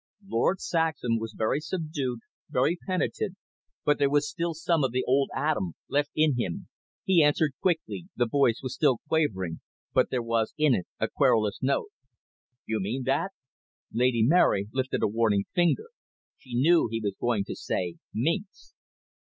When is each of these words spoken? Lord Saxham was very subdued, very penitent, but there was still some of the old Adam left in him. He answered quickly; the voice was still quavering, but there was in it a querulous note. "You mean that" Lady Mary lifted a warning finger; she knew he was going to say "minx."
Lord 0.27 0.59
Saxham 0.61 1.19
was 1.19 1.35
very 1.37 1.59
subdued, 1.59 2.21
very 2.49 2.75
penitent, 2.87 3.37
but 3.85 3.99
there 3.99 4.09
was 4.09 4.27
still 4.27 4.55
some 4.55 4.83
of 4.83 4.91
the 4.91 5.03
old 5.05 5.29
Adam 5.31 5.73
left 5.89 6.09
in 6.15 6.37
him. 6.39 6.69
He 7.03 7.21
answered 7.21 7.53
quickly; 7.61 8.07
the 8.15 8.25
voice 8.25 8.61
was 8.63 8.73
still 8.73 8.97
quavering, 9.07 9.61
but 9.93 10.09
there 10.09 10.23
was 10.23 10.55
in 10.57 10.73
it 10.73 10.87
a 10.99 11.07
querulous 11.07 11.61
note. 11.61 11.91
"You 12.65 12.79
mean 12.79 13.03
that" 13.03 13.29
Lady 14.01 14.23
Mary 14.23 14.69
lifted 14.73 15.03
a 15.03 15.07
warning 15.07 15.43
finger; 15.53 15.89
she 16.35 16.55
knew 16.55 16.87
he 16.91 16.99
was 16.99 17.13
going 17.21 17.43
to 17.45 17.55
say 17.55 17.97
"minx." 18.11 18.73